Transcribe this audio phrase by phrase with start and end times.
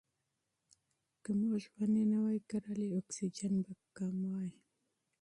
[1.23, 4.51] که موږ ونې نه وای کرلې اکسیجن به کم وای.